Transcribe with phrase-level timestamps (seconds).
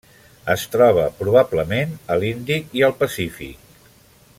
[0.53, 3.73] Es troba, probablement, a l'Índic i al Pacífic.